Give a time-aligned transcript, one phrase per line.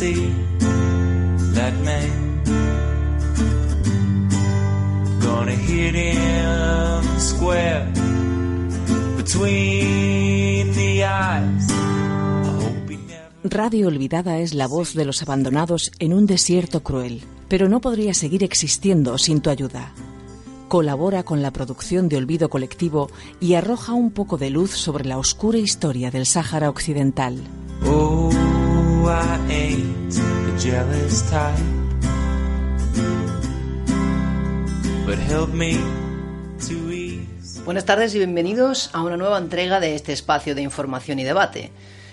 [0.00, 0.32] see
[1.52, 2.10] that man,
[5.20, 7.84] gonna hit him square
[9.18, 11.66] between the eyes.
[13.44, 18.14] Radio Olvidada es la voz de los abandonados en un desierto cruel, pero no podría
[18.14, 19.92] seguir existiendo sin tu ayuda.
[20.68, 25.18] Colabora con la producción de Olvido Colectivo y arroja un poco de luz sobre la
[25.18, 27.36] oscura historia del Sáhara Occidental.
[27.86, 28.19] Oh,
[37.64, 41.70] Buenas tardes y bienvenidos a una nueva entrega de este espacio de información y debate.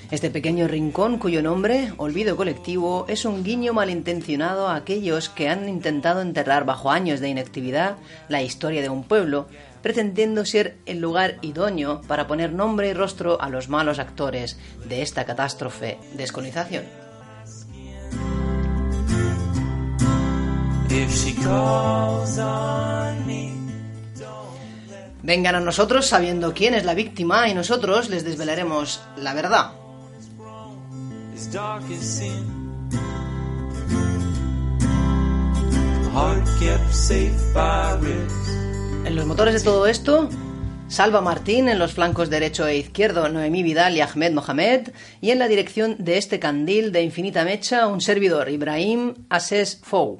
[0.10, 5.68] Este pequeño rincón cuyo nombre, Olvido Colectivo, es un guiño malintencionado a aquellos que han
[5.68, 7.98] intentado enterrar bajo años de inactividad
[8.30, 9.48] la historia de un pueblo,
[9.82, 15.02] pretendiendo ser el lugar idóneo para poner nombre y rostro a los malos actores de
[15.02, 16.86] esta catástrofe me.
[25.24, 29.72] Vengan a nosotros sabiendo quién es la víctima y nosotros les desvelaremos la verdad.
[36.18, 38.57] Heart kept safe by ribs.
[39.08, 40.28] En los motores de todo esto,
[40.90, 44.90] Salva Martín, en los flancos derecho e izquierdo, Noemí Vidal y Ahmed Mohamed,
[45.22, 50.20] y en la dirección de este candil de infinita mecha, un servidor, Ibrahim Ases Fou.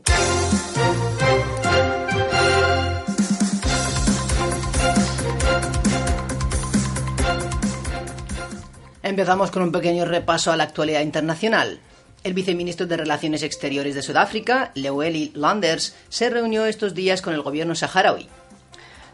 [9.04, 11.82] Empezamos con un pequeño repaso a la actualidad internacional.
[12.24, 17.42] El viceministro de Relaciones Exteriores de Sudáfrica, Leueli Landers, se reunió estos días con el
[17.42, 18.30] gobierno saharaui.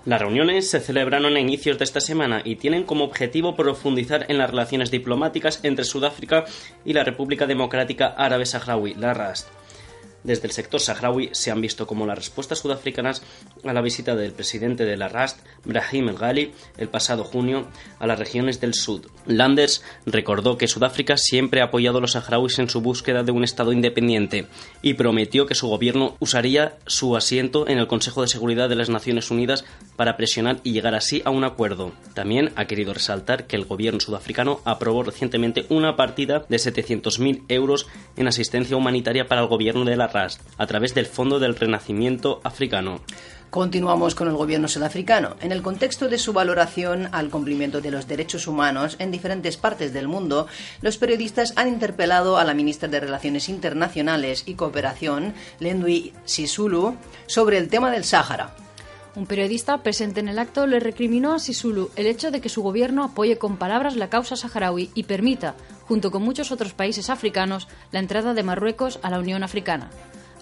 [0.06, 4.38] Las reuniones se celebraron a inicios de esta semana y tienen como objetivo profundizar en
[4.38, 6.44] las relaciones diplomáticas entre Sudáfrica
[6.84, 9.63] y la República Democrática Árabe Saharaui, la RASD.
[10.24, 13.24] Desde el sector saharaui se han visto como las respuestas sudafricanas
[13.64, 17.68] a la visita del presidente de la RASD, Brahim El Ghali, el pasado junio
[18.00, 19.02] a las regiones del sur.
[19.26, 23.44] Landers recordó que Sudáfrica siempre ha apoyado a los saharauis en su búsqueda de un
[23.44, 24.48] Estado independiente
[24.82, 28.90] y prometió que su gobierno usaría su asiento en el Consejo de Seguridad de las
[28.90, 31.92] Naciones Unidas para presionar y llegar así a un acuerdo.
[32.14, 37.88] También ha querido resaltar que el gobierno sudafricano aprobó recientemente una partida de 700.000 euros
[38.18, 43.02] en asistencia humanitaria para el gobierno de la A través del Fondo del Renacimiento Africano.
[43.50, 45.36] Continuamos con el gobierno sudafricano.
[45.42, 49.92] En el contexto de su valoración al cumplimiento de los derechos humanos en diferentes partes
[49.92, 50.46] del mundo,
[50.82, 56.96] los periodistas han interpelado a la ministra de Relaciones Internacionales y Cooperación, Lendui Sisulu,
[57.26, 58.56] sobre el tema del Sáhara.
[59.16, 62.64] Un periodista presente en el acto le recriminó a Sisulu el hecho de que su
[62.64, 65.54] gobierno apoye con palabras la causa saharaui y permita,
[65.94, 69.92] junto con muchos otros países africanos, la entrada de Marruecos a la Unión Africana.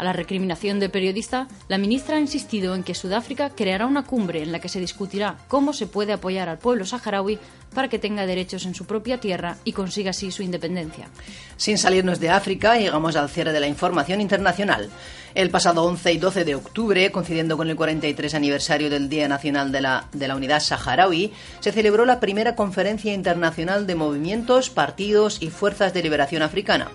[0.01, 4.41] A la recriminación del periodista, la ministra ha insistido en que Sudáfrica creará una cumbre
[4.41, 7.37] en la que se discutirá cómo se puede apoyar al pueblo saharaui
[7.71, 11.07] para que tenga derechos en su propia tierra y consiga así su independencia.
[11.55, 14.89] Sin salirnos de África, llegamos al cierre de la información internacional.
[15.35, 19.71] El pasado 11 y 12 de octubre, coincidiendo con el 43 aniversario del Día Nacional
[19.71, 25.43] de la, de la Unidad Saharaui, se celebró la primera conferencia internacional de movimientos, partidos
[25.43, 26.89] y fuerzas de liberación africana.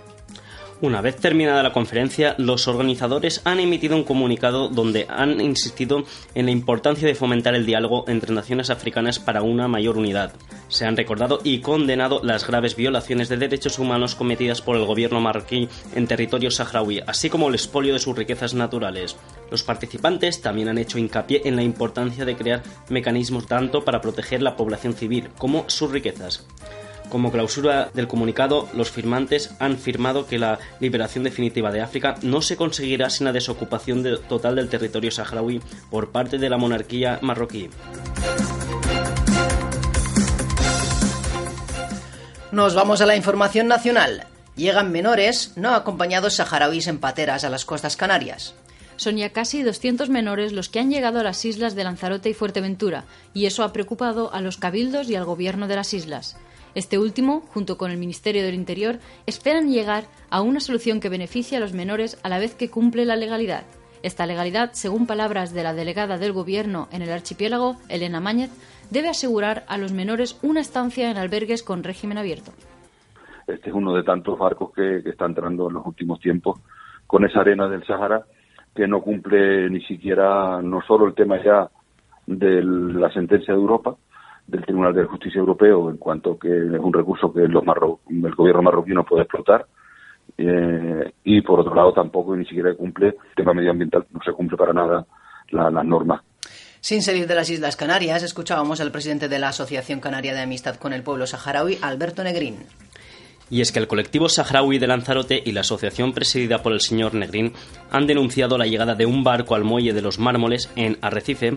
[0.83, 6.05] Una vez terminada la conferencia, los organizadores han emitido un comunicado donde han insistido
[6.35, 10.35] en la importancia de fomentar el diálogo entre naciones africanas para una mayor unidad.
[10.69, 15.19] Se han recordado y condenado las graves violaciones de derechos humanos cometidas por el gobierno
[15.19, 19.17] marroquí en territorio saharaui, así como el expolio de sus riquezas naturales.
[19.51, 24.43] Los participantes también han hecho hincapié en la importancia de crear mecanismos tanto para proteger
[24.43, 26.47] la población civil como sus riquezas.
[27.11, 32.43] Como clausura del comunicado, los firmantes han firmado que la liberación definitiva de África no
[32.43, 35.61] se conseguirá sin la desocupación de- total del territorio saharaui
[35.91, 37.71] por parte de la monarquía marroquí.
[42.53, 44.27] Nos vamos a la información nacional.
[44.57, 48.55] Llegan menores no acompañados saharauis en pateras a las costas canarias.
[48.97, 52.35] Son ya casi 200 menores los que han llegado a las islas de Lanzarote y
[52.35, 53.05] Fuerteventura,
[53.35, 56.37] y eso ha preocupado a los cabildos y al gobierno de las islas.
[56.77, 61.57] Este último, junto con el Ministerio del Interior, esperan llegar a una solución que beneficie
[61.57, 63.63] a los menores a la vez que cumple la legalidad.
[64.03, 68.51] Esta legalidad, según palabras de la delegada del Gobierno en el archipiélago, Elena Máñez,
[68.91, 72.53] debe asegurar a los menores una estancia en albergues con régimen abierto.
[73.47, 76.61] Este es uno de tantos barcos que, que está entrando en los últimos tiempos
[77.07, 78.27] con esa arena del Sahara
[78.75, 81.71] que no cumple ni siquiera, no solo el tema ya
[82.27, 83.97] de la sentencia de Europa,
[84.47, 87.63] del Tribunal de Justicia Europeo en cuanto que es un recurso que los
[88.09, 89.67] el gobierno marroquí no puede explotar
[90.39, 94.57] eh, y por otro lado tampoco ni siquiera cumple el tema medioambiental, no se cumple
[94.57, 95.07] para nada
[95.51, 96.23] las normas.
[96.81, 100.77] Sin salir de las Islas Canarias, escuchábamos al presidente de la Asociación Canaria de Amistad
[100.77, 102.59] con el Pueblo Saharaui, Alberto Negrín.
[103.49, 107.15] Y es que el colectivo saharaui de Lanzarote y la asociación presidida por el señor
[107.15, 107.53] Negrín
[107.91, 111.57] han denunciado la llegada de un barco al muelle de los mármoles en Arrecife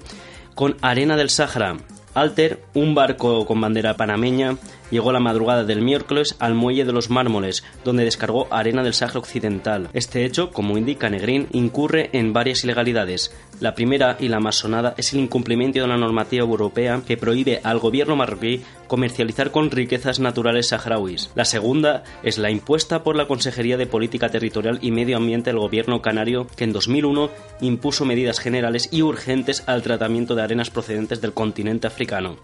[0.53, 1.77] con arena del Sáhara.
[2.13, 4.57] Alter, un barco con bandera panameña,
[4.91, 9.19] llegó la madrugada del miércoles al muelle de los Mármoles, donde descargó arena del Sáhara
[9.19, 9.89] Occidental.
[9.93, 13.33] Este hecho, como indica Negrín, incurre en varias ilegalidades.
[13.59, 17.59] La primera y la más sonada es el incumplimiento de la normativa europea que prohíbe
[17.63, 21.29] al gobierno marroquí comercializar con riquezas naturales saharauis.
[21.35, 25.59] La segunda es la impuesta por la Consejería de Política Territorial y Medio Ambiente del
[25.59, 27.29] gobierno canario que en 2001
[27.59, 32.37] impuso medidas generales y urgentes al tratamiento de arenas procedentes del continente africano.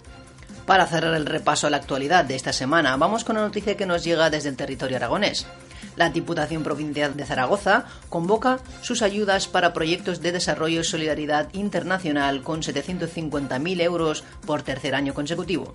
[0.65, 3.85] Para cerrar el repaso a la actualidad de esta semana, vamos con una noticia que
[3.85, 5.47] nos llega desde el territorio aragonés.
[5.95, 12.41] La Diputación Provincial de Zaragoza convoca sus ayudas para proyectos de desarrollo y solidaridad internacional
[12.43, 15.73] con 750.000 euros por tercer año consecutivo.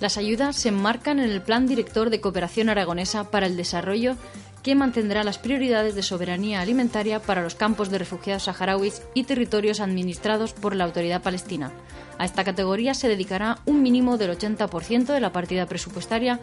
[0.00, 4.16] Las ayudas se enmarcan en el Plan Director de Cooperación Aragonesa para el Desarrollo
[4.64, 9.78] que mantendrá las prioridades de soberanía alimentaria para los campos de refugiados saharauis y territorios
[9.78, 11.70] administrados por la autoridad palestina.
[12.18, 16.40] A esta categoría se dedicará un mínimo del 80% de la partida presupuestaria.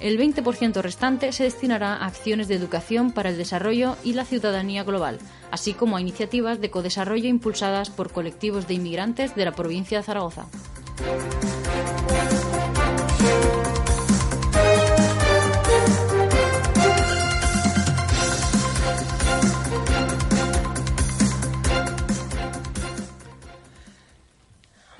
[0.00, 4.84] El 20% restante se destinará a acciones de educación para el desarrollo y la ciudadanía
[4.84, 5.18] global,
[5.50, 10.04] así como a iniciativas de codesarrollo impulsadas por colectivos de inmigrantes de la provincia de
[10.04, 10.46] Zaragoza.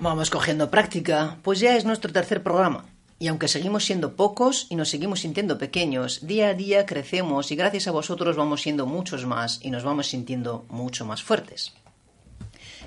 [0.03, 2.87] Vamos cogiendo práctica, pues ya es nuestro tercer programa.
[3.21, 7.55] Y aunque seguimos siendo pocos y nos seguimos sintiendo pequeños, día a día crecemos y
[7.55, 11.73] gracias a vosotros vamos siendo muchos más y nos vamos sintiendo mucho más fuertes.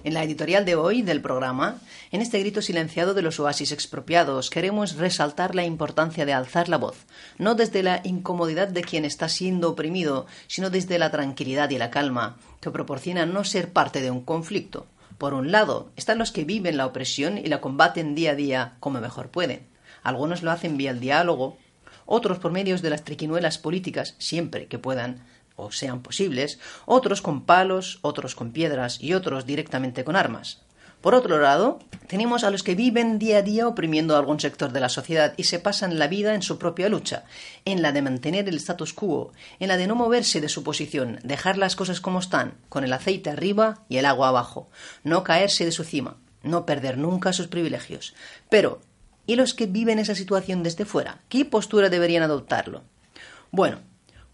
[0.03, 1.79] En la editorial de hoy del programa,
[2.11, 6.77] en este grito silenciado de los oasis expropiados, queremos resaltar la importancia de alzar la
[6.77, 7.05] voz,
[7.37, 11.91] no desde la incomodidad de quien está siendo oprimido, sino desde la tranquilidad y la
[11.91, 14.85] calma que proporciona no ser parte de un conflicto,
[15.17, 18.73] por un lado, están los que viven la opresión y la combaten día a día
[18.79, 19.67] como mejor pueden.
[20.03, 21.57] Algunos lo hacen vía el diálogo,
[22.05, 25.23] otros por medios de las triquinuelas políticas, siempre que puedan
[25.55, 30.61] o sean posibles, otros con palos, otros con piedras y otros directamente con armas.
[31.05, 34.71] Por otro lado, tenemos a los que viven día a día oprimiendo a algún sector
[34.71, 37.25] de la sociedad y se pasan la vida en su propia lucha,
[37.63, 41.19] en la de mantener el status quo, en la de no moverse de su posición,
[41.21, 44.71] dejar las cosas como están, con el aceite arriba y el agua abajo,
[45.03, 48.15] no caerse de su cima, no perder nunca sus privilegios.
[48.49, 48.81] Pero,
[49.27, 51.21] ¿y los que viven esa situación desde fuera?
[51.29, 52.81] ¿Qué postura deberían adoptarlo?
[53.51, 53.77] Bueno,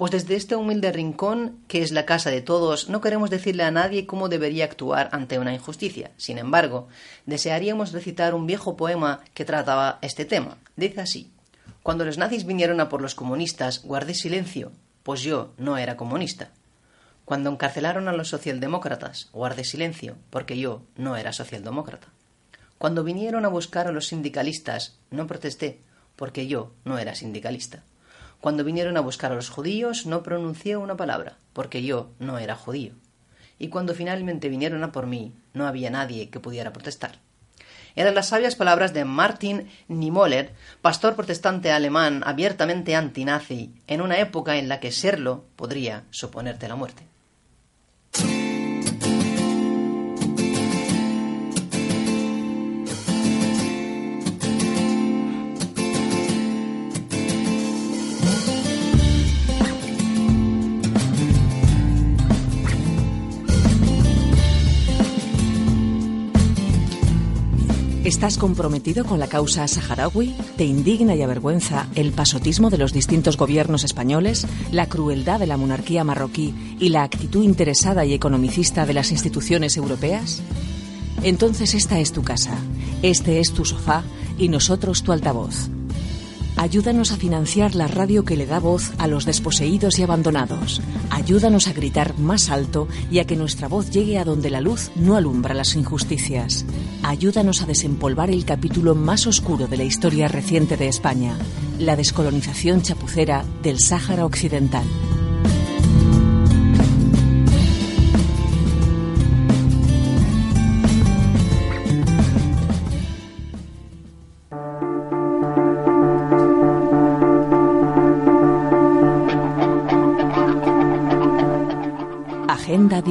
[0.02, 3.70] pues desde este humilde rincón, que es la casa de todos, no queremos decirle a
[3.70, 6.10] nadie cómo debería actuar ante una injusticia.
[6.18, 6.88] Sin embargo,
[7.28, 10.58] desearíamos recitar un viejo poema que trataba este tema.
[10.76, 11.32] Dice así
[11.84, 14.72] Cuando los nazis vinieron a por los comunistas, guardé silencio,
[15.04, 16.50] pues yo no era comunista.
[17.24, 22.08] Cuando encarcelaron a los socialdemócratas, guardé silencio, porque yo no era socialdemócrata.
[22.80, 25.80] Cuando vinieron a buscar a los sindicalistas, no protesté,
[26.16, 27.84] porque yo no era sindicalista.
[28.42, 32.56] Cuando vinieron a buscar a los judíos no pronuncié una palabra, porque yo no era
[32.56, 32.94] judío.
[33.60, 37.20] Y cuando finalmente vinieron a por mí, no había nadie que pudiera protestar.
[37.96, 44.58] Eran las sabias palabras de Martin Niemöller, pastor protestante alemán abiertamente antinazi, en una época
[44.58, 47.11] en la que serlo podría suponerte la muerte.
[68.12, 70.36] ¿Estás comprometido con la causa saharaui?
[70.58, 75.56] ¿Te indigna y avergüenza el pasotismo de los distintos gobiernos españoles, la crueldad de la
[75.56, 80.44] monarquía marroquí y la actitud interesada y economicista de las instituciones europeas?
[81.24, 82.58] Entonces esta es tu casa,
[83.02, 84.04] este es tu sofá
[84.38, 85.70] y nosotros tu altavoz.
[86.62, 90.80] Ayúdanos a financiar la radio que le da voz a los desposeídos y abandonados.
[91.10, 94.92] Ayúdanos a gritar más alto y a que nuestra voz llegue a donde la luz
[94.96, 96.64] no alumbra las injusticias.
[97.02, 101.36] Ayúdanos a desempolvar el capítulo más oscuro de la historia reciente de España,
[101.80, 104.86] la descolonización chapucera del Sáhara Occidental.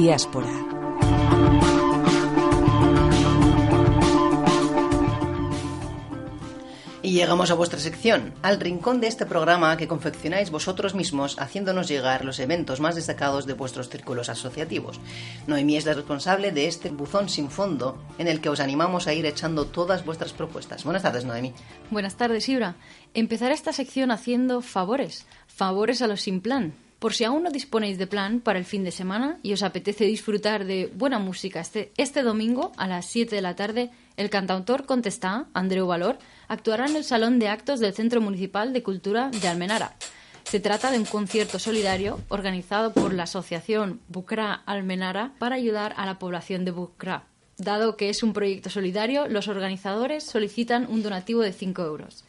[0.01, 0.49] Diáspora.
[7.03, 11.87] Y llegamos a vuestra sección, al rincón de este programa que confeccionáis vosotros mismos haciéndonos
[11.87, 14.99] llegar los eventos más destacados de vuestros círculos asociativos.
[15.45, 19.13] Noemí es la responsable de este buzón sin fondo en el que os animamos a
[19.13, 20.83] ir echando todas vuestras propuestas.
[20.83, 21.53] Buenas tardes, Noemí.
[21.91, 22.73] Buenas tardes, Ibra.
[23.13, 26.73] Empezaré esta sección haciendo favores, favores a los sin plan.
[27.01, 30.05] Por si aún no disponéis de plan para el fin de semana y os apetece
[30.05, 34.85] disfrutar de buena música este, este domingo a las 7 de la tarde, el cantautor
[34.85, 39.47] Contestá, Andreu Valor, actuará en el Salón de Actos del Centro Municipal de Cultura de
[39.47, 39.95] Almenara.
[40.43, 46.05] Se trata de un concierto solidario organizado por la asociación Bucra Almenara para ayudar a
[46.05, 47.23] la población de Bucra.
[47.57, 52.25] Dado que es un proyecto solidario, los organizadores solicitan un donativo de 5 euros.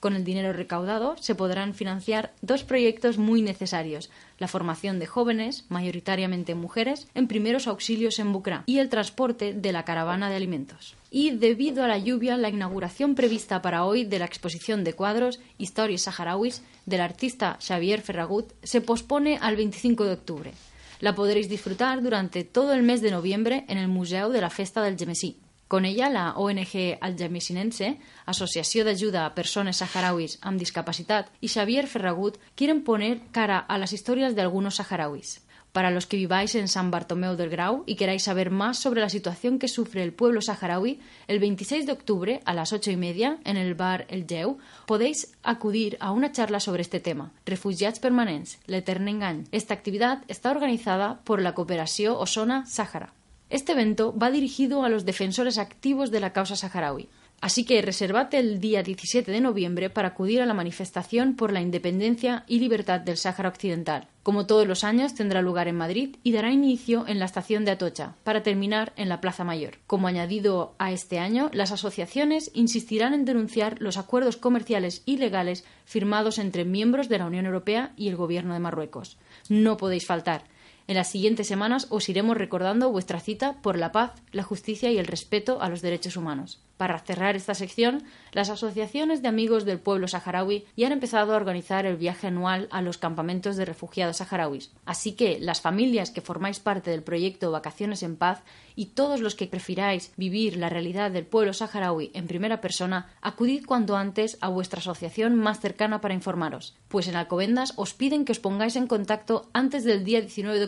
[0.00, 5.64] Con el dinero recaudado se podrán financiar dos proyectos muy necesarios, la formación de jóvenes,
[5.70, 10.94] mayoritariamente mujeres, en primeros auxilios en Bucra y el transporte de la caravana de alimentos.
[11.10, 15.40] Y debido a la lluvia, la inauguración prevista para hoy de la exposición de cuadros
[15.58, 20.52] Historias saharauis del artista Xavier Ferragut se pospone al 25 de octubre.
[21.00, 24.82] La podréis disfrutar durante todo el mes de noviembre en el Museo de la Festa
[24.82, 25.38] del Gemesí.
[25.68, 32.38] Con ella, la ONG Algemesinense, Asociació d'Ajuda a Persones Saharauis amb Discapacitat, y Xavier Ferragut
[32.56, 35.42] quieren poner cara a las historias de algunos saharauis.
[35.72, 39.10] Para los que viváis en San Bartomeu del Grau y queráis saber más sobre la
[39.10, 43.38] situación que sufre el pueblo saharaui, el 26 de octubre a las ocho y media,
[43.44, 44.56] en el bar El Geu,
[44.86, 49.44] podéis acudir a una charla sobre este tema, Refugiats Permanents, l'Etern Engany.
[49.52, 53.17] Esta actividad está organizada por la Cooperació Osona Sàhara.
[53.50, 57.08] Este evento va dirigido a los defensores activos de la causa saharaui.
[57.40, 61.60] Así que reservate el día 17 de noviembre para acudir a la manifestación por la
[61.60, 64.08] independencia y libertad del Sáhara Occidental.
[64.24, 67.70] Como todos los años, tendrá lugar en Madrid y dará inicio en la estación de
[67.70, 69.78] Atocha, para terminar en la Plaza Mayor.
[69.86, 76.38] Como añadido a este año, las asociaciones insistirán en denunciar los acuerdos comerciales ilegales firmados
[76.38, 79.16] entre miembros de la Unión Europea y el Gobierno de Marruecos.
[79.48, 80.42] No podéis faltar.
[80.88, 84.96] En las siguientes semanas os iremos recordando vuestra cita por la paz, la justicia y
[84.96, 86.62] el respeto a los derechos humanos.
[86.78, 91.36] Para cerrar esta sección, las asociaciones de amigos del pueblo saharaui ya han empezado a
[91.36, 94.70] organizar el viaje anual a los campamentos de refugiados saharauis.
[94.86, 98.44] Así que las familias que formáis parte del proyecto Vacaciones en Paz
[98.76, 103.66] y todos los que prefiráis vivir la realidad del pueblo saharaui en primera persona, acudid
[103.66, 108.32] cuanto antes a vuestra asociación más cercana para informaros, pues en Alcobendas os piden que
[108.32, 110.64] os pongáis en contacto antes del día 19 de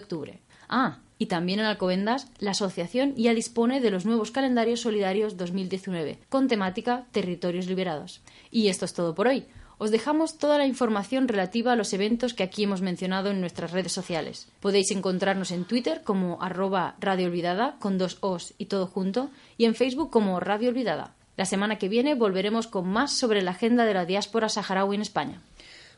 [0.69, 6.19] Ah, y también en Alcobendas, la asociación ya dispone de los nuevos calendarios solidarios 2019,
[6.29, 8.23] con temática Territorios Liberados.
[8.51, 9.45] Y esto es todo por hoy.
[9.77, 13.73] Os dejamos toda la información relativa a los eventos que aquí hemos mencionado en nuestras
[13.73, 14.47] redes sociales.
[14.61, 19.65] Podéis encontrarnos en Twitter como arroba Radio Olvidada, con dos os y todo junto, y
[19.65, 21.15] en Facebook como Radio Olvidada.
[21.37, 25.01] La semana que viene volveremos con más sobre la agenda de la diáspora saharaui en
[25.01, 25.41] España.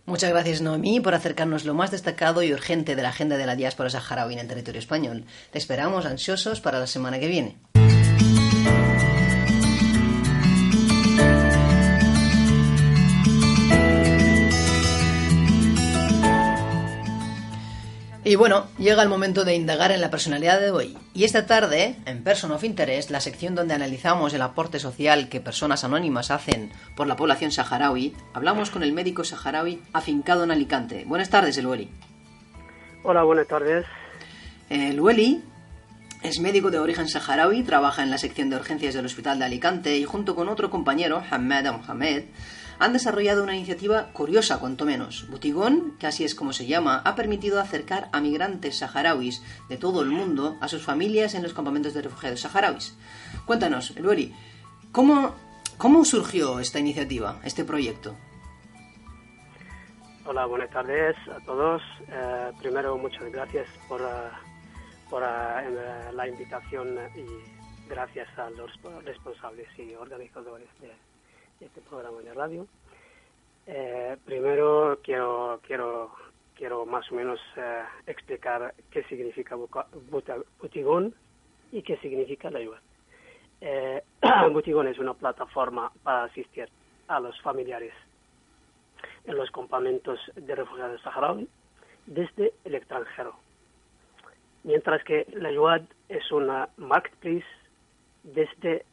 [0.04, 3.54] Muchas gracias, Noemí, por acercarnos lo más destacado y urgente de la agenda de la
[3.54, 5.24] diáspora saharaui en el territorio español.
[5.52, 7.56] Te esperamos ansiosos para la semana que viene.
[18.32, 20.96] Y bueno, llega el momento de indagar en la personalidad de hoy.
[21.12, 25.42] Y esta tarde, en Person of Interest, la sección donde analizamos el aporte social que
[25.42, 31.04] personas anónimas hacen por la población saharaui, hablamos con el médico saharaui afincado en Alicante.
[31.06, 31.90] Buenas tardes, Elueli.
[33.02, 33.84] Hola, buenas tardes.
[34.70, 35.42] Elueli
[36.22, 39.98] es médico de origen saharaui, trabaja en la sección de urgencias del Hospital de Alicante
[39.98, 42.24] y junto con otro compañero, Hamed Mohamed,
[42.82, 45.30] han desarrollado una iniciativa curiosa, cuanto menos.
[45.30, 50.02] Butigón, que así es como se llama, ha permitido acercar a migrantes saharauis de todo
[50.02, 52.98] el mundo a sus familias en los campamentos de refugiados saharauis.
[53.46, 54.34] Cuéntanos, Elueri,
[54.90, 55.36] ¿cómo,
[55.78, 58.16] ¿cómo surgió esta iniciativa, este proyecto?
[60.26, 61.80] Hola, buenas tardes a todos.
[62.08, 68.72] Eh, primero, muchas gracias por, uh, por uh, la invitación y gracias a los
[69.04, 70.68] responsables y organizadores
[71.64, 72.66] este programa de radio.
[73.66, 76.12] Eh, primero quiero, quiero,
[76.54, 79.56] quiero más o menos eh, explicar qué significa
[80.60, 81.14] Butigón
[81.70, 82.80] y qué significa la ayuda.
[83.60, 84.02] Eh,
[84.52, 86.68] Butigón es una plataforma para asistir
[87.08, 87.94] a los familiares
[89.24, 91.48] en los campamentos de refugiados saharaui
[92.06, 93.36] desde el extranjero.
[94.64, 97.46] Mientras que la ayuda es una marketplace
[98.24, 98.84] desde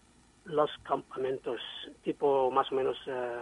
[0.46, 1.62] los campamentos
[2.04, 3.40] tipo más o menos eh,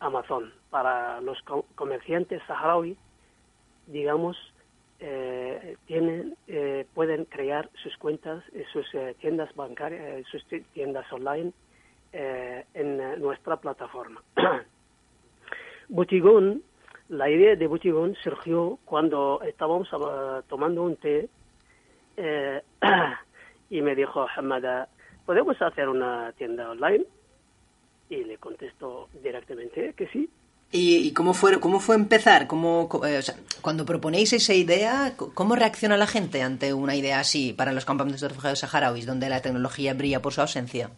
[0.00, 1.38] Amazon para los
[1.74, 2.96] comerciantes saharaui,
[3.86, 4.36] digamos,
[4.98, 8.86] eh, tienen, eh, pueden crear sus cuentas, eh, sus
[9.18, 11.52] tiendas bancarias, sus ti- tiendas online
[12.12, 14.22] en nuestra plataforma.
[15.88, 16.62] Butigón,
[17.08, 19.88] la idea de Butigón surgió cuando estábamos
[20.46, 21.28] tomando un té
[23.70, 24.88] y me dijo Hamada,
[25.26, 27.04] ¿podemos hacer una tienda online?
[28.10, 30.28] Y le contesto directamente que sí.
[30.76, 32.48] ¿Y, cómo, fue, cómo fue empezar?
[32.48, 37.20] ¿Cómo, eh, o sea, cuando proponéis esa idea, ¿cómo reacciona la gente ante una idea
[37.20, 40.90] así para los campamentos de refugiados saharauis, donde la tecnología brilla por su ausencia?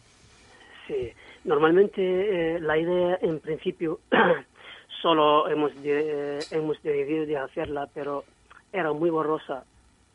[0.87, 1.13] Sí,
[1.45, 4.01] normalmente eh, la idea en principio
[5.03, 8.25] solo hemos, de- hemos decidido de hacerla, pero
[8.73, 9.65] era muy borrosa,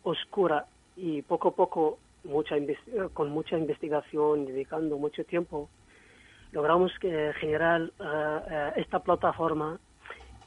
[0.03, 0.65] oscura
[0.97, 2.75] y poco a poco, mucha eh,
[3.13, 5.69] con mucha investigación, dedicando mucho tiempo,
[6.51, 9.79] logramos que generar eh, esta plataforma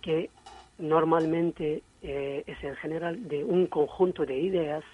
[0.03, 0.31] que
[0.79, 4.85] normalmente es en general de un conjunto de ideas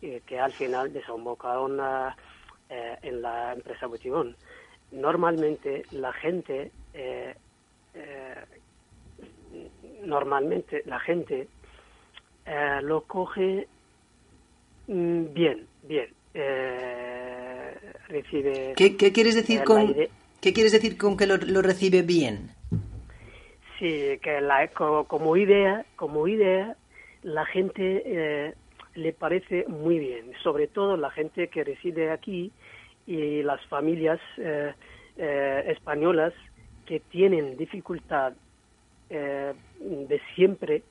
[0.00, 1.78] que al final desembocaron
[2.70, 4.34] en la empresa Butigón.
[4.92, 6.70] Normalmente la gente,
[10.02, 11.48] normalmente la gente
[12.80, 13.68] lo coge
[14.94, 16.08] bien, bien.
[16.34, 17.74] Eh,
[18.08, 19.94] recibe ¿Qué, qué quieres decir con,
[20.40, 22.50] ¿qué quieres decir con que lo, lo recibe bien?
[23.78, 26.76] Sí, que la, co- como idea, como idea,
[27.22, 28.54] la gente eh,
[28.94, 32.52] le parece muy bien, sobre todo la gente que reside aquí
[33.06, 34.74] y las familias eh,
[35.16, 36.32] eh, españolas
[36.84, 38.34] que tienen dificultad
[39.08, 40.82] eh, de siempre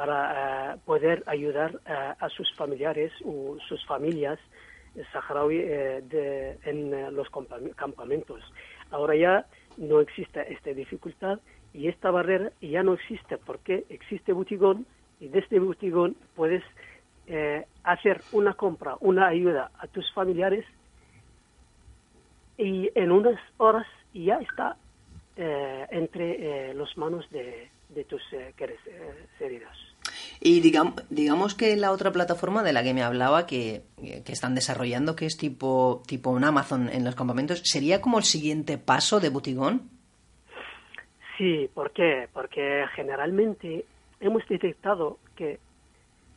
[0.00, 4.38] para eh, poder ayudar eh, a sus familiares o sus familias
[5.12, 7.28] saharaui eh, en los
[7.76, 8.40] campamentos.
[8.90, 9.44] Ahora ya
[9.76, 11.38] no existe esta dificultad
[11.74, 14.86] y esta barrera ya no existe porque existe Butigón
[15.20, 16.64] y desde Butigón puedes
[17.84, 20.64] hacer una compra, una ayuda a tus familiares
[22.56, 24.78] y en unas horas ya está
[25.36, 27.68] entre eh, las manos de,
[28.08, 28.22] tus
[28.56, 29.89] queridos.
[30.42, 34.54] Y digam- digamos que la otra plataforma de la que me hablaba que, que están
[34.54, 39.20] desarrollando, que es tipo, tipo un Amazon en los campamentos, ¿sería como el siguiente paso
[39.20, 39.90] de Butigón?
[41.36, 42.28] Sí, ¿por qué?
[42.32, 43.84] Porque generalmente
[44.20, 45.58] hemos detectado que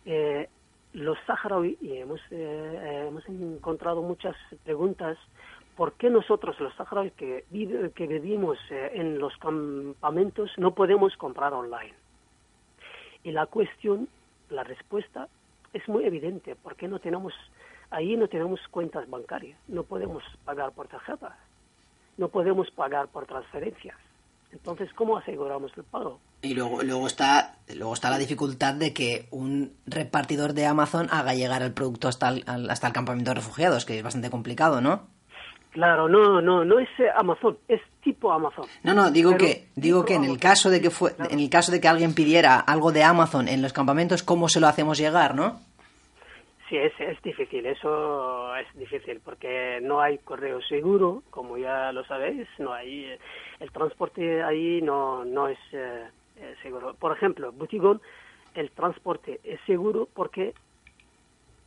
[0.06, 0.50] eh,
[0.94, 5.18] los saharauis, y hemos, eh, eh, hemos encontrado muchas preguntas,
[5.78, 7.46] ¿por qué nosotros los saharauis que,
[7.96, 11.94] que vivimos eh, en los campamentos no podemos comprar online?
[13.24, 14.10] Y la cuestión,
[14.50, 15.28] la respuesta
[15.74, 17.34] es muy evidente, porque no tenemos,
[17.90, 21.38] ahí no tenemos cuentas bancarias, no podemos pagar por tarjeta,
[22.18, 23.98] no podemos pagar por transferencias.
[24.52, 26.20] Entonces, ¿cómo aseguramos el pago?
[26.44, 31.34] Y luego, luego, está, luego está la dificultad de que un repartidor de Amazon haga
[31.34, 35.08] llegar el producto hasta el, hasta el campamento de refugiados, que es bastante complicado, ¿no?
[35.74, 38.66] Claro, no, no, no es eh, Amazon, es tipo Amazon.
[38.84, 41.50] No, no, digo Pero que digo que en el caso de que fue en el
[41.50, 45.00] caso de que alguien pidiera algo de Amazon en los campamentos, ¿cómo se lo hacemos
[45.00, 45.60] llegar, no?
[46.70, 52.06] Sí, es, es difícil, eso es difícil, porque no hay correo seguro, como ya lo
[52.06, 53.20] sabéis, no hay, eh,
[53.60, 56.08] el transporte ahí no, no es eh,
[56.38, 56.94] eh, seguro.
[56.94, 58.00] Por ejemplo, Butigón,
[58.54, 60.54] el transporte es seguro porque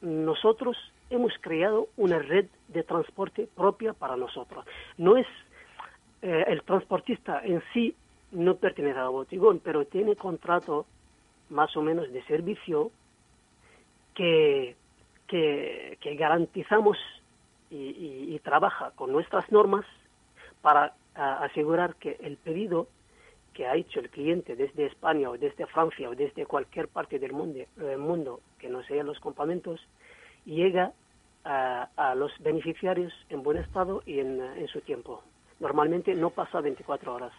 [0.00, 0.76] nosotros
[1.10, 4.64] hemos creado una red de transporte propia para nosotros.
[4.98, 5.26] No es
[6.22, 7.94] eh, el transportista en sí
[8.32, 10.86] no pertenece a Botigón, pero tiene contrato
[11.50, 12.90] más o menos de servicio
[14.14, 14.74] que,
[15.28, 16.98] que, garantizamos
[17.70, 19.84] y, trabaja con nuestras normas
[20.62, 22.86] para asegurar que el pedido
[23.54, 27.32] que ha hecho el cliente desde España o desde Francia o desde cualquier parte del
[27.32, 29.80] mundo, del mundo que no sea los campamentos
[30.46, 30.92] llega
[31.44, 35.22] a, a los beneficiarios en buen estado y en, en su tiempo.
[35.60, 37.32] Normalmente no pasa 24 horas.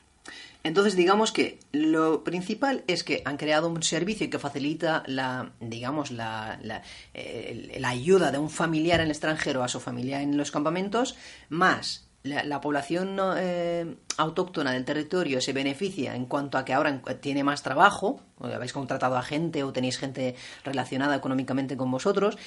[0.63, 6.11] Entonces, digamos que lo principal es que han creado un servicio que facilita la, digamos,
[6.11, 6.81] la, la,
[7.13, 11.15] eh, la ayuda de un familiar en el extranjero a su familia en los campamentos,
[11.49, 16.89] más la, la población eh, autóctona del territorio se beneficia en cuanto a que ahora
[16.89, 21.89] en- tiene más trabajo, o habéis contratado a gente o tenéis gente relacionada económicamente con
[21.89, 22.37] vosotros.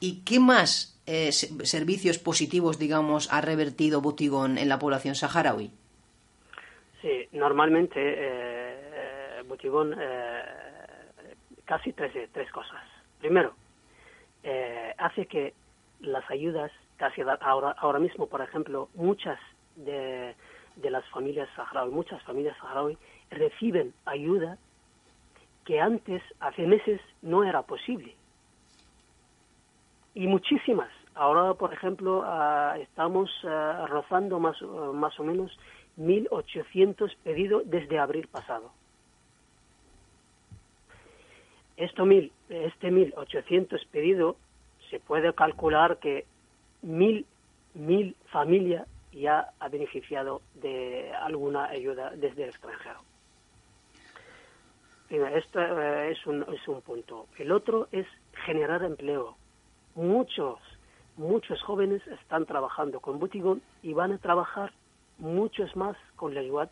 [0.00, 5.70] ¿Y qué más eh, se- servicios positivos, digamos, ha revertido Butigón en la población saharaui?
[7.02, 8.74] Sí, normalmente eh,
[9.38, 10.42] eh, Butigón eh,
[11.64, 12.82] casi tres, tres cosas.
[13.20, 13.54] Primero,
[14.42, 15.54] eh, hace que
[16.00, 19.38] las ayudas, casi ahora, ahora mismo, por ejemplo, muchas
[19.76, 20.34] de,
[20.76, 22.96] de las familias saharaui, muchas familias saharaui
[23.30, 24.58] reciben ayuda
[25.64, 28.14] que antes, hace meses, no era posible.
[30.14, 30.90] Y muchísimas.
[31.14, 35.58] Ahora, por ejemplo, ah, estamos ah, rozando más, ah, más o menos
[35.98, 38.72] 1.800 pedidos desde abril pasado.
[41.76, 44.36] Esto mil, este 1.800 pedido
[44.90, 46.26] se puede calcular que
[46.82, 47.26] mil,
[47.74, 53.00] mil familias ya ha beneficiado de alguna ayuda desde el extranjero.
[55.08, 57.26] Mira, esto eh, es, un, es un punto.
[57.36, 58.06] El otro es
[58.44, 59.36] generar empleo.
[59.94, 60.58] Muchos,
[61.16, 64.72] muchos jóvenes están trabajando con Butigón y van a trabajar
[65.18, 66.70] muchos más con la IWAT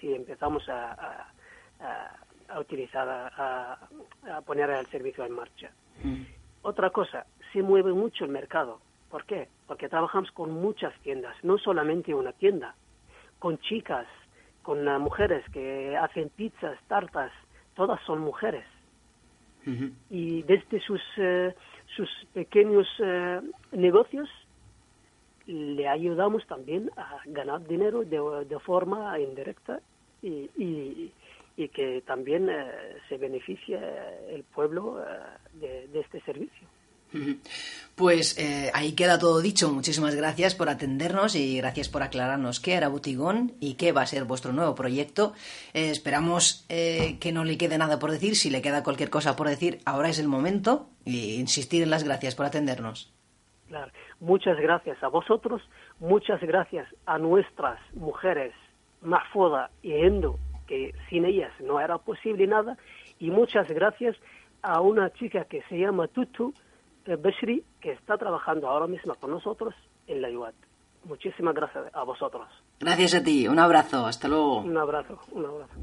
[0.00, 1.32] si empezamos a, a,
[1.80, 2.16] a,
[2.48, 3.78] a utilizar, a,
[4.30, 5.70] a, poner el servicio en marcha.
[6.02, 6.22] Mm.
[6.62, 8.80] Otra cosa, se mueve mucho el mercado.
[9.10, 9.48] ¿Por qué?
[9.66, 12.74] Porque trabajamos con muchas tiendas, no solamente una tienda,
[13.38, 14.06] con chicas,
[14.62, 17.32] con uh, mujeres que hacen pizzas, tartas,
[17.74, 18.64] todas son mujeres.
[20.08, 21.54] Y desde sus, eh,
[21.98, 23.40] sus pequeños eh,
[23.72, 24.28] negocios
[25.46, 29.80] le ayudamos también a ganar dinero de, de forma indirecta
[30.22, 32.70] y, y, que también eh,
[33.08, 33.80] se beneficie
[34.28, 35.02] el pueblo
[35.60, 36.68] eh, de este servicio.
[37.94, 39.72] Pues eh, ahí queda todo dicho.
[39.72, 44.06] Muchísimas gracias por atendernos y gracias por aclararnos qué era Butigón y qué va a
[44.06, 45.32] ser vuestro nuevo proyecto.
[45.74, 48.36] Eh, esperamos eh, que no le quede nada por decir.
[48.36, 50.88] Si le queda cualquier cosa por decir, ahora es el momento.
[51.04, 53.12] Y insistir en las gracias por atendernos.
[53.66, 53.90] Claro.
[54.20, 55.62] Muchas gracias a vosotros,
[56.00, 58.52] muchas gracias a nuestras mujeres,
[59.00, 62.76] Mahfoda y Endo, que sin ellas no era posible nada,
[63.20, 64.16] y muchas gracias
[64.62, 66.52] a una chica que se llama Tutu
[67.16, 69.74] Beshri, que está trabajando ahora mismo con nosotros
[70.06, 70.54] en la IUAT.
[71.04, 72.46] Muchísimas gracias a vosotros.
[72.80, 73.48] Gracias a ti.
[73.48, 74.06] Un abrazo.
[74.06, 74.60] Hasta luego.
[74.60, 75.74] Un abrazo, un abrazo.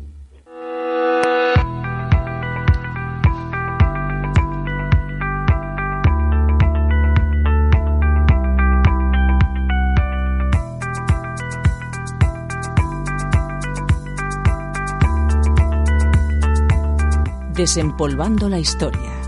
[17.55, 19.24] Desempolvando la historia.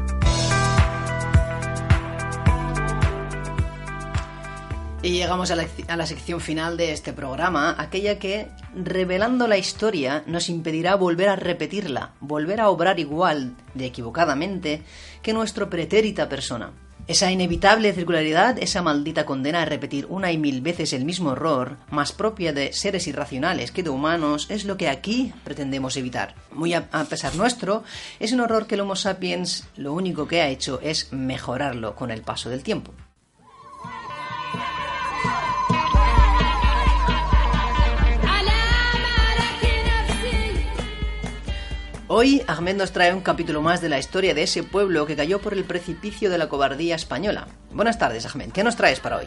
[5.07, 10.49] Y llegamos a la, sección final de este programa, aquella que, revelando la historia, nos
[10.49, 14.83] impedirá volver a repetirla, volver a obrar igual de equivocadamente
[15.21, 16.73] que nuestro pretérita persona.
[17.07, 21.77] Esa inevitable circularidad, esa maldita condena a repetir una y mil veces el mismo error,
[21.89, 26.35] más propia de seres irracionales que de humanos, es lo que aquí pretendemos evitar.
[26.51, 27.85] Muy a, a pesar nuestro,
[28.19, 32.11] es un horror que el Homo sapiens lo único que ha hecho es mejorarlo con
[32.11, 32.93] el paso del tiempo.
[42.19, 45.39] Hoy Ahmed nos trae un capítulo más de la historia de ese pueblo que cayó
[45.39, 47.47] por el precipicio de la cobardía española.
[47.71, 48.49] Buenas tardes, Ahmed.
[48.51, 49.25] ¿Qué nos traes para hoy?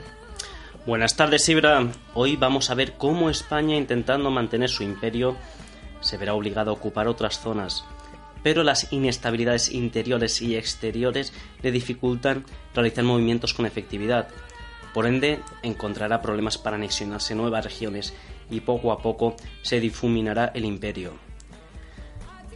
[0.87, 1.87] Buenas tardes, Ibra.
[2.15, 5.37] Hoy vamos a ver cómo España, intentando mantener su imperio,
[6.01, 7.85] se verá obligada a ocupar otras zonas.
[8.43, 14.27] Pero las inestabilidades interiores y exteriores le dificultan realizar movimientos con efectividad.
[14.93, 18.15] Por ende, encontrará problemas para anexionarse nuevas regiones
[18.51, 21.30] y poco a poco se difuminará el imperio.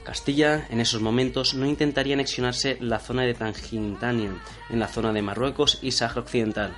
[0.04, 4.36] Castilla en esos momentos no intentaría anexionarse la zona de Tangintania,
[4.68, 6.74] en la zona de Marruecos y Sáhara Occidental.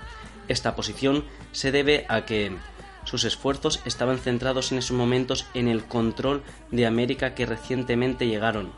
[0.47, 2.57] Esta posición se debe a que
[3.05, 8.71] sus esfuerzos estaban centrados en esos momentos en el control de América que recientemente llegaron.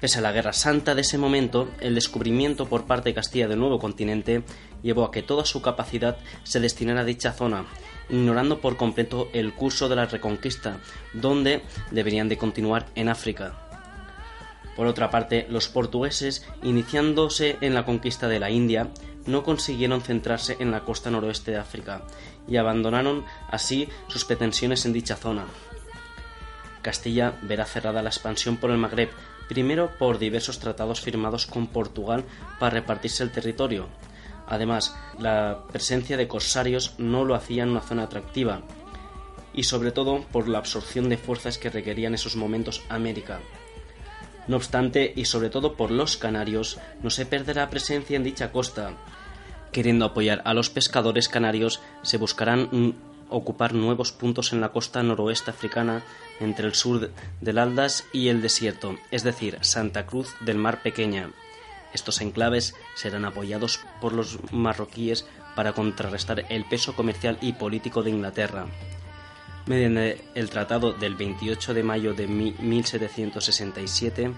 [0.00, 3.58] Pese a la Guerra Santa de ese momento, el descubrimiento por parte de Castilla del
[3.58, 4.44] nuevo continente
[4.82, 7.66] llevó a que toda su capacidad se destinara a dicha zona,
[8.10, 10.78] ignorando por completo el curso de la Reconquista,
[11.12, 13.71] donde deberían de continuar en África.
[14.76, 18.88] Por otra parte, los portugueses, iniciándose en la conquista de la India,
[19.26, 22.02] no consiguieron centrarse en la costa noroeste de África
[22.48, 25.44] y abandonaron así sus pretensiones en dicha zona.
[26.80, 29.10] Castilla verá cerrada la expansión por el Magreb,
[29.48, 32.24] primero por diversos tratados firmados con Portugal
[32.58, 33.88] para repartirse el territorio.
[34.48, 38.62] Además, la presencia de corsarios no lo hacía en una zona atractiva,
[39.54, 43.40] y sobre todo por la absorción de fuerzas que requería en esos momentos América.
[44.48, 48.92] No obstante, y sobre todo por los canarios, no se perderá presencia en dicha costa.
[49.70, 52.90] Queriendo apoyar a los pescadores canarios, se buscarán mm,
[53.28, 56.02] ocupar nuevos puntos en la costa noroeste africana
[56.40, 61.30] entre el sur del Aldas y el desierto, es decir, Santa Cruz del Mar Pequeña.
[61.94, 68.10] Estos enclaves serán apoyados por los marroquíes para contrarrestar el peso comercial y político de
[68.10, 68.66] Inglaterra.
[69.66, 74.32] Mediante el tratado del 28 de mayo de 1767,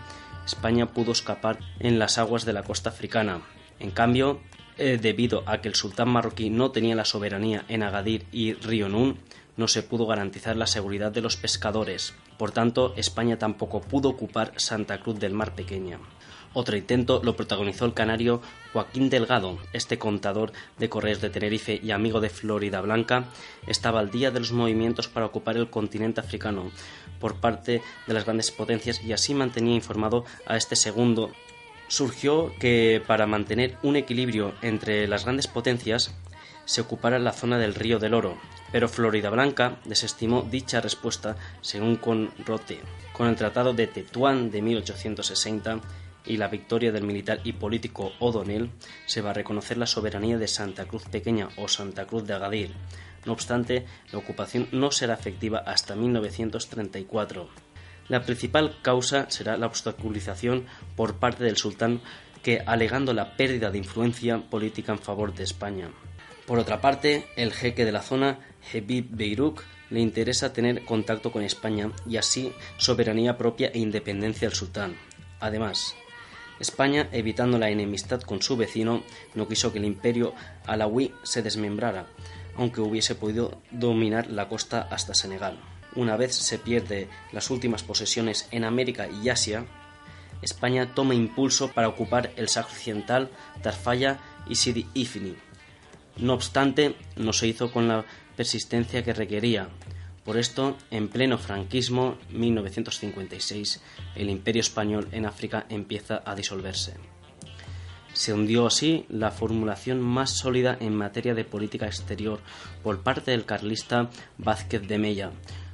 [0.44, 3.40] España pudo escapar en las aguas de la costa africana.
[3.80, 4.40] En cambio,
[4.76, 8.90] eh, debido a que el sultán marroquí no tenía la soberanía en Agadir y Río
[8.90, 9.18] Nun,
[9.56, 12.12] no se pudo garantizar la seguridad de los pescadores.
[12.36, 16.00] Por tanto, España tampoco pudo ocupar Santa Cruz del Mar Pequeña.
[16.54, 18.40] Otro intento lo protagonizó el canario
[18.72, 19.58] Joaquín Delgado.
[19.72, 23.24] Este contador de correos de Tenerife y amigo de Florida Blanca
[23.66, 26.70] estaba al día de los movimientos para ocupar el continente africano
[27.18, 31.32] por parte de las grandes potencias y así mantenía informado a este segundo.
[31.88, 36.14] Surgió que para mantener un equilibrio entre las grandes potencias
[36.66, 38.38] se ocupara la zona del río del Oro,
[38.70, 42.80] pero Florida Blanca desestimó dicha respuesta según Conrote.
[43.12, 45.80] Con el Tratado de Tetuán de 1860
[46.26, 48.70] y la victoria del militar y político O'Donnell,
[49.06, 52.72] se va a reconocer la soberanía de Santa Cruz Pequeña o Santa Cruz de Agadir.
[53.24, 57.48] No obstante, la ocupación no será efectiva hasta 1934.
[58.08, 62.00] La principal causa será la obstaculización por parte del sultán
[62.42, 65.88] que alegando la pérdida de influencia política en favor de España.
[66.46, 68.38] Por otra parte, el jeque de la zona,
[68.70, 74.56] Hebib Beiruk, le interesa tener contacto con España y así soberanía propia e independencia del
[74.56, 74.96] sultán.
[75.40, 75.94] Además,
[76.60, 79.02] España, evitando la enemistad con su vecino,
[79.34, 80.34] no quiso que el imperio
[80.66, 82.06] alawí se desmembrara,
[82.56, 85.58] aunque hubiese podido dominar la costa hasta Senegal.
[85.96, 89.66] Una vez se pierde las últimas posesiones en América y Asia,
[90.42, 93.30] España toma impulso para ocupar el Sahara Occidental,
[93.62, 95.36] Tarfaya y Sidi Ifni.
[96.18, 98.04] No obstante, no se hizo con la
[98.36, 99.68] persistencia que requería,
[100.24, 103.82] por esto, en pleno franquismo, 1956,
[104.16, 106.94] el imperio español en África empieza a disolverse.
[108.14, 112.40] Se hundió así la formulación más sólida en materia de política exterior
[112.82, 114.08] por parte del carlista
[114.38, 115.30] Vázquez de Mella.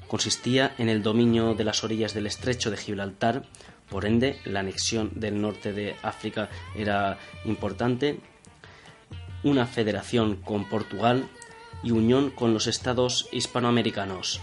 [0.09, 3.45] Consistía en el dominio de las orillas del estrecho de Gibraltar,
[3.89, 8.19] por ende la anexión del norte de África era importante,
[9.45, 11.29] una federación con Portugal
[11.83, 14.41] y unión con los estados hispanoamericanos.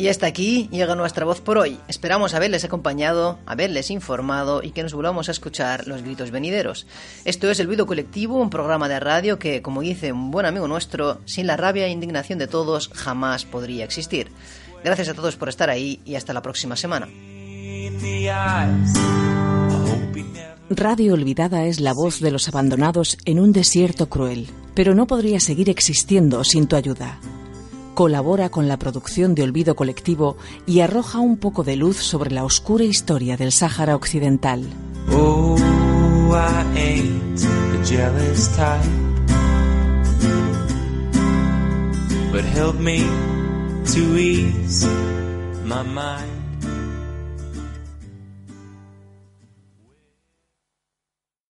[0.00, 1.78] Y hasta aquí llega nuestra voz por hoy.
[1.86, 6.86] Esperamos haberles acompañado, haberles informado y que nos volvamos a escuchar los gritos venideros.
[7.26, 10.66] Esto es El Video Colectivo, un programa de radio que, como dice un buen amigo
[10.66, 14.32] nuestro, sin la rabia e indignación de todos jamás podría existir.
[14.84, 17.08] Gracias a todos por estar ahí y hasta la próxima semana.
[20.70, 25.40] Radio Olvidada es la voz de los abandonados en un desierto cruel, pero no podría
[25.40, 27.18] seguir existiendo sin tu ayuda.
[27.94, 32.44] Colabora con la producción de Olvido Colectivo y arroja un poco de luz sobre la
[32.44, 34.64] oscura historia del Sáhara Occidental.
[35.10, 35.56] Oh,
[36.32, 38.88] I ain't the jealous type.
[42.32, 43.04] But help me
[43.94, 44.86] to ease
[45.64, 46.39] my mind.